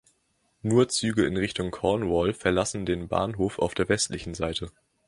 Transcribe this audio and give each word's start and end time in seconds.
Nur 0.63 0.89
Züge 0.89 1.27
in 1.27 1.37
Richtung 1.37 1.69
Cornwall 1.69 2.33
verlassen 2.33 2.87
den 2.87 3.07
Bahnhof 3.07 3.59
auf 3.59 3.75
der 3.75 3.87
westlichen 3.87 4.33
Seite. 4.33 4.71